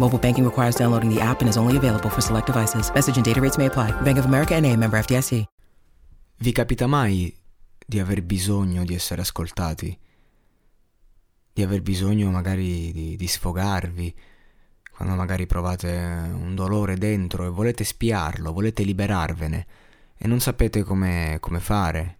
[0.00, 2.90] Mobile banking requires downloading the app and is only available for select devices.
[2.94, 3.92] Message and data rates may apply.
[4.00, 5.44] Bank of America and a member FDIC.
[6.38, 7.36] Vi capita mai
[7.86, 9.98] di aver bisogno di essere ascoltati?
[11.52, 14.14] Di aver bisogno magari di, di sfogarvi?
[14.90, 15.88] Quando magari provate
[16.32, 19.66] un dolore dentro e volete spiarlo, volete liberarvene
[20.16, 22.18] e non sapete come, come fare?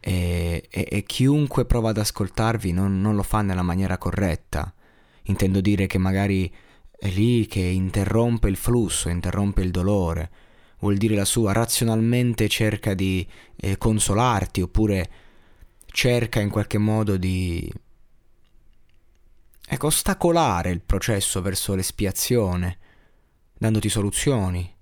[0.00, 4.72] E, e, e, chiunque prova ad ascoltarvi non, non, lo fa nella maniera corretta.
[5.24, 6.52] Intendo dire che magari
[6.90, 10.30] è lì che interrompe il flusso, interrompe il dolore.
[10.78, 15.10] Vuol dire la sua razionalmente cerca di eh, consolarti oppure
[15.86, 17.70] cerca in qualche modo di
[19.66, 22.78] ecco, ostacolare il processo verso l'espiazione,
[23.58, 24.74] dandoti soluzioni,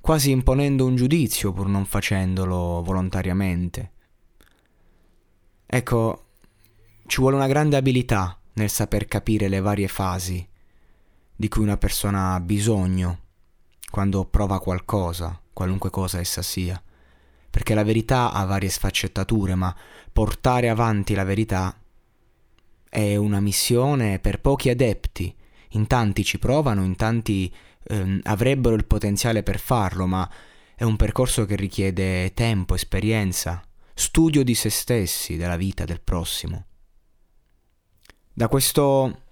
[0.00, 3.92] quasi imponendo un giudizio pur non facendolo volontariamente.
[5.66, 6.24] Ecco,
[7.06, 10.46] ci vuole una grande abilità nel saper capire le varie fasi
[11.34, 13.18] di cui una persona ha bisogno
[13.90, 16.80] quando prova qualcosa, qualunque cosa essa sia.
[17.50, 19.74] Perché la verità ha varie sfaccettature, ma
[20.12, 21.76] portare avanti la verità
[22.88, 25.34] è una missione per pochi adepti.
[25.70, 27.52] In tanti ci provano, in tanti
[27.88, 30.30] ehm, avrebbero il potenziale per farlo, ma
[30.74, 33.62] è un percorso che richiede tempo, esperienza,
[33.94, 36.66] studio di se stessi, della vita, del prossimo.
[38.34, 39.22] Da questo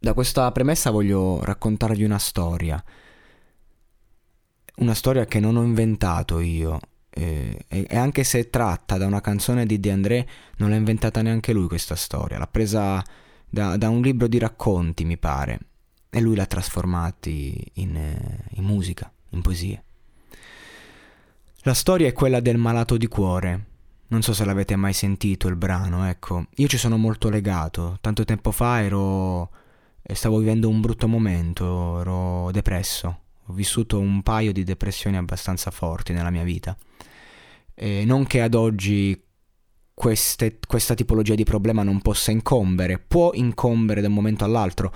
[0.00, 2.82] da questa premessa voglio raccontarvi una storia.
[4.76, 6.78] Una storia che non ho inventato io.
[7.10, 11.20] E, e, anche se è tratta da una canzone di De André, non l'ha inventata
[11.20, 12.38] neanche lui questa storia.
[12.38, 13.04] L'ha presa
[13.48, 15.58] da, da un libro di racconti, mi pare.
[16.10, 19.82] E lui l'ha trasformata in, in musica, in poesie.
[21.62, 23.66] La storia è quella del malato di cuore.
[24.10, 26.46] Non so se l'avete mai sentito il brano, ecco.
[26.56, 27.98] Io ci sono molto legato.
[28.00, 29.50] Tanto tempo fa ero.
[30.14, 33.20] stavo vivendo un brutto momento, ero depresso.
[33.46, 36.74] Ho vissuto un paio di depressioni abbastanza forti nella mia vita.
[37.74, 39.22] E non che ad oggi
[39.92, 44.92] queste, questa tipologia di problema non possa incombere, può incombere da un momento all'altro,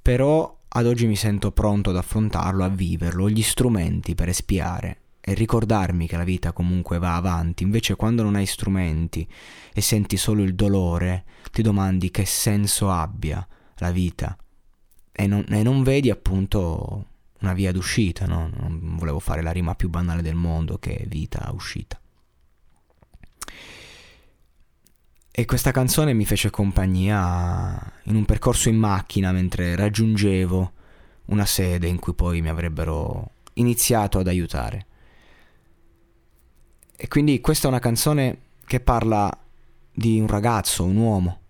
[0.00, 4.98] però ad oggi mi sento pronto ad affrontarlo, a viverlo, ho gli strumenti per espiare
[5.26, 7.62] e ricordarmi che la vita comunque va avanti.
[7.62, 9.26] Invece quando non hai strumenti
[9.72, 13.46] e senti solo il dolore, ti domandi che senso abbia
[13.76, 14.36] la vita
[15.10, 17.06] e non, e non vedi appunto
[17.40, 18.50] una via d'uscita, no?
[18.54, 21.98] Non volevo fare la rima più banale del mondo che vita uscita.
[25.36, 30.72] E questa canzone mi fece compagnia in un percorso in macchina mentre raggiungevo
[31.26, 34.86] una sede in cui poi mi avrebbero iniziato ad aiutare.
[36.96, 39.30] E quindi questa è una canzone che parla
[39.92, 41.40] di un ragazzo, un uomo,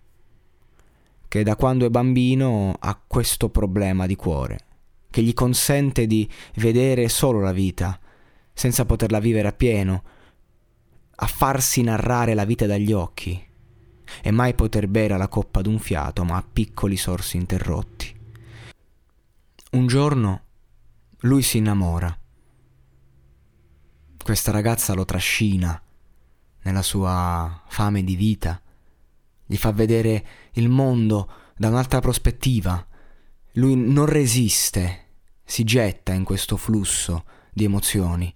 [1.27, 4.59] che da quando è bambino ha questo problema di cuore,
[5.09, 7.99] che gli consente di vedere solo la vita,
[8.53, 10.03] senza poterla vivere appieno,
[11.15, 13.41] a farsi narrare la vita dagli occhi,
[14.21, 18.13] e mai poter bere la coppa d'un fiato, ma a piccoli sorsi interrotti.
[19.71, 20.41] Un giorno
[21.19, 22.17] lui si innamora
[24.25, 25.79] questa ragazza lo trascina
[26.63, 28.59] nella sua fame di vita,
[29.45, 32.87] gli fa vedere il mondo da un'altra prospettiva.
[33.51, 35.09] Lui non resiste,
[35.43, 37.23] si getta in questo flusso
[37.53, 38.33] di emozioni.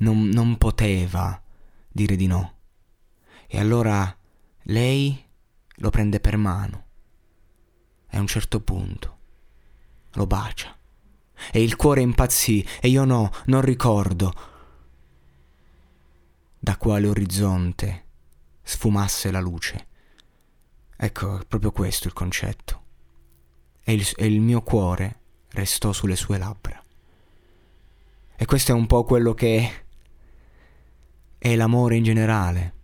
[0.00, 1.42] Non, non poteva
[1.88, 2.56] dire di no.
[3.46, 4.14] E allora
[4.64, 5.18] lei
[5.76, 6.84] lo prende per mano
[8.10, 9.18] e a un certo punto
[10.12, 10.76] lo bacia.
[11.50, 14.49] E il cuore impazzì e io no, non ricordo
[16.62, 18.04] da quale orizzonte
[18.62, 19.86] sfumasse la luce.
[20.94, 22.82] Ecco, è proprio questo il concetto.
[23.82, 25.20] E il, e il mio cuore
[25.52, 26.80] restò sulle sue labbra.
[28.36, 29.84] E questo è un po' quello che
[31.38, 32.74] è l'amore in generale.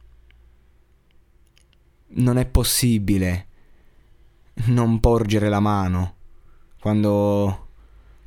[2.09, 3.47] Non è possibile
[4.65, 6.15] non porgere la mano
[6.81, 7.69] quando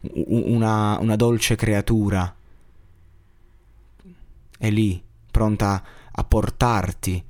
[0.01, 2.36] una, una dolce creatura
[4.57, 7.23] è lì, pronta a portarti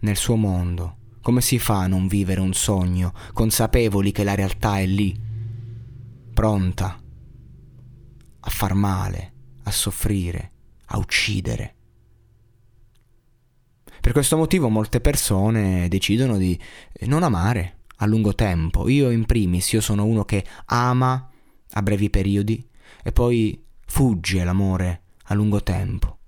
[0.00, 0.96] nel suo mondo.
[1.20, 5.18] Come si fa a non vivere un sogno, consapevoli che la realtà è lì,
[6.32, 7.00] pronta
[8.40, 9.32] a far male,
[9.64, 10.52] a soffrire,
[10.86, 11.74] a uccidere?
[14.00, 16.56] Per questo motivo molte persone decidono di
[17.06, 18.88] non amare a lungo tempo.
[18.88, 21.28] Io in primis, io sono uno che ama
[21.70, 22.64] a brevi periodi
[23.02, 26.18] e poi fugge l'amore a lungo tempo.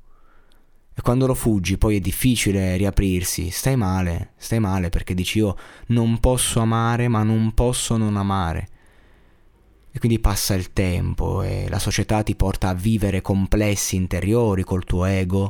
[0.98, 5.56] E quando lo fuggi poi è difficile riaprirsi, stai male, stai male perché dici io
[5.88, 8.68] non posso amare ma non posso non amare.
[9.92, 14.82] E quindi passa il tempo e la società ti porta a vivere complessi interiori col
[14.82, 15.48] tuo ego,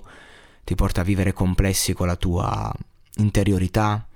[0.65, 2.71] ti porta a vivere complessi con la tua
[3.17, 4.07] interiorità.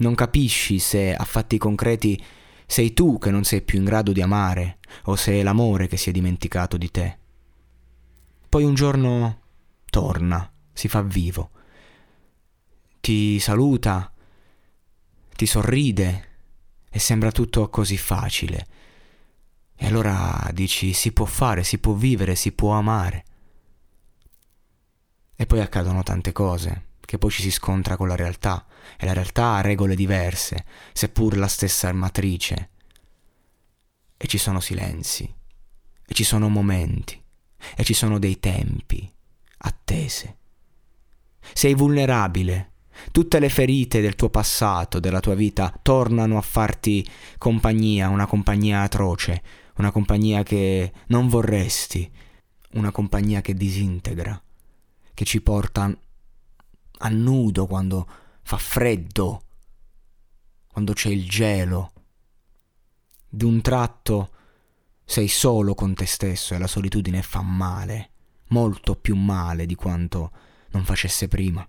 [0.00, 2.22] Non capisci se a fatti concreti
[2.66, 5.96] sei tu che non sei più in grado di amare o se è l'amore che
[5.96, 7.18] si è dimenticato di te.
[8.50, 9.40] Poi un giorno
[9.86, 11.50] torna, si fa vivo,
[13.00, 14.12] ti saluta,
[15.34, 16.28] ti sorride
[16.88, 18.66] e sembra tutto così facile.
[19.74, 23.24] E allora dici si può fare, si può vivere, si può amare.
[25.34, 28.64] E poi accadono tante cose, che poi ci si scontra con la realtà,
[28.96, 32.70] e la realtà ha regole diverse, seppur la stessa matrice.
[34.16, 35.24] E ci sono silenzi,
[36.06, 37.20] e ci sono momenti,
[37.76, 39.12] e ci sono dei tempi,
[39.56, 40.36] attese.
[41.52, 42.72] Sei vulnerabile.
[43.12, 47.06] Tutte le ferite del tuo passato, della tua vita, tornano a farti
[47.38, 49.42] compagnia, una compagnia atroce,
[49.76, 52.10] una compagnia che non vorresti,
[52.72, 54.42] una compagnia che disintegra
[55.18, 55.92] che ci porta
[57.00, 58.08] a nudo quando
[58.42, 59.42] fa freddo,
[60.68, 61.90] quando c'è il gelo.
[63.28, 64.30] D'un tratto
[65.04, 68.10] sei solo con te stesso e la solitudine fa male,
[68.50, 70.30] molto più male di quanto
[70.70, 71.66] non facesse prima.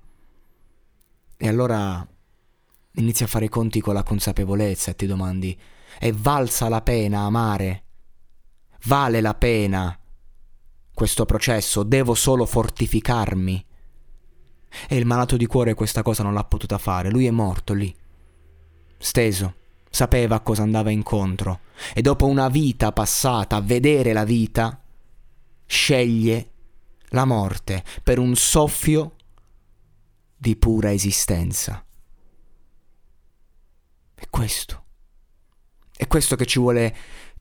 [1.38, 2.06] E allora
[2.94, 5.58] inizi a fare i conti con la consapevolezza e ti domandi,
[5.98, 7.84] è valsa la pena amare?
[8.86, 9.98] Vale la pena
[10.94, 13.66] questo processo, devo solo fortificarmi.
[14.88, 17.96] E il malato di cuore questa cosa non l'ha potuta fare, lui è morto lì,
[18.98, 19.56] steso,
[19.90, 21.62] sapeva a cosa andava incontro
[21.94, 24.80] e dopo una vita passata a vedere la vita,
[25.66, 26.49] sceglie
[27.10, 29.16] la morte per un soffio
[30.36, 31.84] di pura esistenza.
[34.16, 34.84] È questo.
[35.96, 36.96] È questo che ci vuole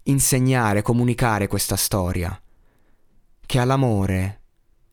[0.04, 2.40] insegnare, comunicare questa storia
[3.46, 4.42] che all'amore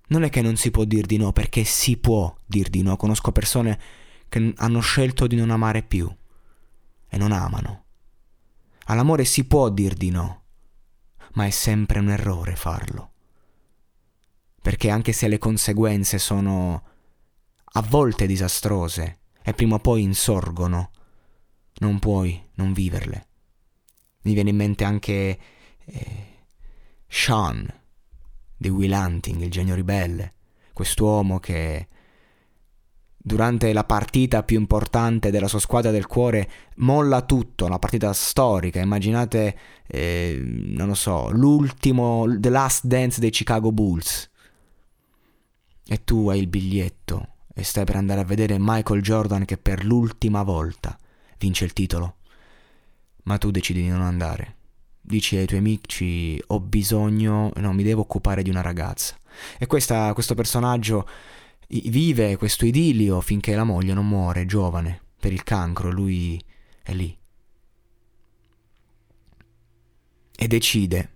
[0.07, 2.95] non è che non si può dir di no, perché si può dir di no.
[2.95, 3.79] Conosco persone
[4.29, 6.13] che hanno scelto di non amare più
[7.09, 7.83] e non amano.
[8.85, 10.43] All'amore si può dir di no,
[11.33, 13.13] ma è sempre un errore farlo.
[14.65, 16.83] Perché anche se le conseguenze sono
[17.73, 20.89] a volte disastrose e prima o poi insorgono,
[21.81, 23.27] non puoi non viverle.
[24.23, 25.39] Mi viene in mente anche
[25.85, 26.25] eh,
[27.07, 27.71] Sean,
[28.57, 30.33] di Will Hunting, il genio ribelle,
[30.73, 31.87] quest'uomo che
[33.15, 38.81] durante la partita più importante della sua squadra del cuore molla tutto, una partita storica,
[38.81, 44.33] immaginate, eh, non lo so, l'ultimo, The Last Dance dei Chicago Bulls.
[45.87, 49.85] E tu hai il biglietto e stai per andare a vedere Michael Jordan che per
[49.85, 50.97] l'ultima volta
[51.37, 52.17] vince il titolo.
[53.23, 54.55] Ma tu decidi di non andare
[55.05, 59.15] dici ai tuoi amici ho bisogno, no, mi devo occupare di una ragazza.
[59.57, 61.07] E questa, questo personaggio
[61.67, 66.43] vive questo idillio finché la moglie non muore, giovane, per il cancro, lui
[66.81, 67.15] è lì.
[70.37, 71.11] E decide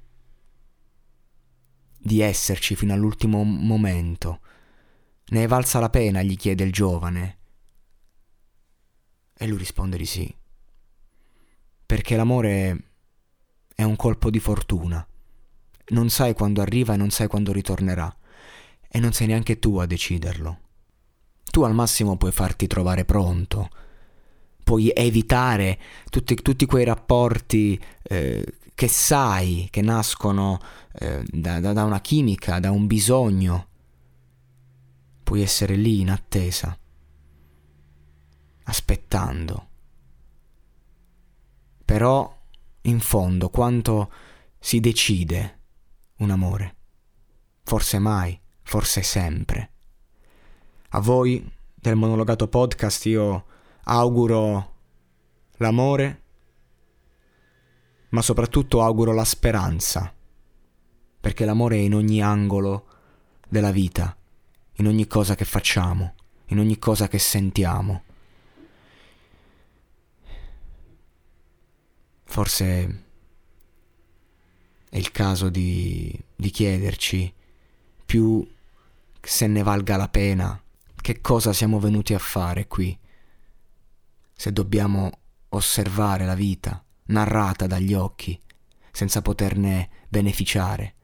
[1.97, 4.41] di esserci fino all'ultimo momento.
[5.31, 7.38] Ne è valsa la pena, gli chiede il giovane.
[9.38, 10.36] E lui risponde di sì.
[11.86, 12.91] Perché l'amore
[13.75, 15.05] è un colpo di fortuna.
[15.89, 18.13] Non sai quando arriva e non sai quando ritornerà.
[18.88, 20.59] E non sei neanche tu a deciderlo.
[21.50, 23.69] Tu al massimo puoi farti trovare pronto,
[24.63, 28.45] puoi evitare tutti, tutti quei rapporti eh,
[28.75, 30.59] che sai che nascono
[31.00, 33.68] eh, da, da, da una chimica, da un bisogno.
[35.39, 36.77] Puoi essere lì in attesa,
[38.63, 39.67] aspettando.
[41.86, 42.38] Però,
[42.81, 44.12] in fondo, quanto
[44.60, 45.60] si decide
[46.17, 46.75] un amore?
[47.63, 49.72] Forse mai, forse sempre.
[50.89, 53.46] A voi del monologato podcast io
[53.84, 54.75] auguro
[55.53, 56.24] l'amore,
[58.10, 60.13] ma soprattutto auguro la speranza,
[61.22, 62.88] perché l'amore è in ogni angolo
[63.48, 64.18] della vita,
[64.79, 66.15] in ogni cosa che facciamo,
[66.48, 68.03] in ogni cosa che sentiamo.
[72.24, 73.03] Forse
[74.89, 77.33] è il caso di, di chiederci
[78.05, 78.48] più
[79.21, 80.62] se ne valga la pena,
[80.95, 82.98] che cosa siamo venuti a fare qui,
[84.33, 85.12] se dobbiamo
[85.50, 88.39] osservare la vita narrata dagli occhi,
[88.91, 90.95] senza poterne beneficiare,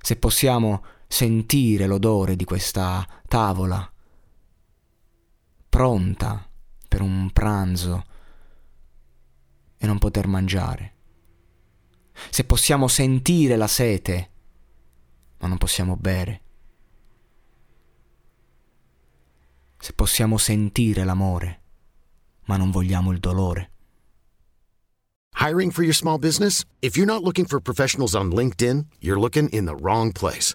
[0.00, 3.92] se possiamo sentire l'odore di questa tavola
[5.68, 6.48] pronta
[6.86, 8.04] per un pranzo
[9.76, 10.94] e non poter mangiare,
[12.30, 14.30] se possiamo sentire la sete
[15.40, 16.42] ma non possiamo bere.
[19.78, 21.60] Se possiamo sentire l'amore,
[22.44, 23.70] ma non vogliamo il dolore.
[25.40, 26.64] Hiring for your small business?
[26.82, 30.54] If you're not looking for professionals on LinkedIn, you're looking in the wrong place.